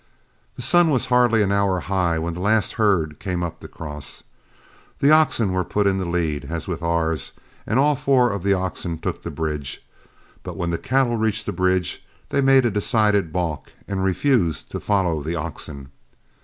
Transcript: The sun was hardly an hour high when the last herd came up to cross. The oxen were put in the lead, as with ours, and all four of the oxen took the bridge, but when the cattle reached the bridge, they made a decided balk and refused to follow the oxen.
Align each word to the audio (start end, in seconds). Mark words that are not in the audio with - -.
The 0.55 0.63
sun 0.63 0.89
was 0.89 1.05
hardly 1.05 1.43
an 1.43 1.51
hour 1.51 1.81
high 1.81 2.17
when 2.17 2.33
the 2.33 2.39
last 2.39 2.71
herd 2.73 3.19
came 3.19 3.43
up 3.43 3.59
to 3.59 3.67
cross. 3.67 4.23
The 4.97 5.11
oxen 5.11 5.51
were 5.51 5.63
put 5.63 5.85
in 5.85 5.99
the 5.99 6.07
lead, 6.07 6.45
as 6.49 6.67
with 6.67 6.81
ours, 6.81 7.33
and 7.67 7.77
all 7.77 7.95
four 7.95 8.31
of 8.31 8.41
the 8.41 8.55
oxen 8.55 8.97
took 8.97 9.21
the 9.21 9.29
bridge, 9.29 9.85
but 10.41 10.57
when 10.57 10.71
the 10.71 10.79
cattle 10.79 11.17
reached 11.17 11.45
the 11.45 11.51
bridge, 11.53 12.03
they 12.29 12.41
made 12.41 12.65
a 12.65 12.71
decided 12.71 13.31
balk 13.31 13.73
and 13.87 14.03
refused 14.03 14.71
to 14.71 14.79
follow 14.79 15.21
the 15.21 15.35
oxen. 15.35 15.91